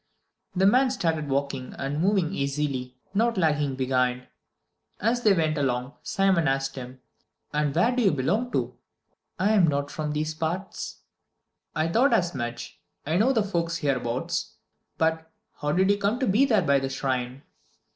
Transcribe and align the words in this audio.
The 0.55 0.65
man 0.65 0.89
started 0.89 1.29
walking, 1.29 1.75
and 1.77 2.01
moved 2.01 2.33
easily, 2.33 2.97
not 3.13 3.37
lagging 3.37 3.75
behind. 3.75 4.25
As 4.99 5.21
they 5.21 5.31
went 5.31 5.59
along, 5.59 5.93
Simon 6.01 6.47
asked 6.47 6.73
him, 6.75 7.01
"And 7.53 7.75
where 7.75 7.95
do 7.95 8.01
you 8.01 8.11
belong 8.11 8.51
to?" 8.53 8.75
"I'm 9.37 9.67
not 9.67 9.91
from 9.91 10.13
these 10.13 10.33
parts." 10.33 11.01
"I 11.75 11.87
thought 11.87 12.13
as 12.13 12.33
much. 12.33 12.79
I 13.05 13.17
know 13.17 13.31
the 13.31 13.43
folks 13.43 13.77
hereabouts. 13.77 14.55
But, 14.97 15.29
how 15.57 15.71
did 15.71 15.91
you 15.91 15.99
come 15.99 16.19
to 16.19 16.25
be 16.25 16.45
there 16.45 16.63
by 16.63 16.79
the 16.79 16.89
shrine?" 16.89 17.43